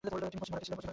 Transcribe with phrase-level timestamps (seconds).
[0.05, 0.89] তিনি পশ্চিম ভারতে ছিলেন।